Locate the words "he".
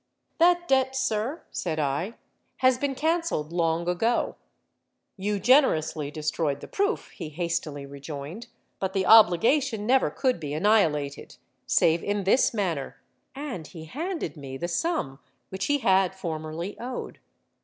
7.11-7.29, 13.67-13.85, 15.67-15.77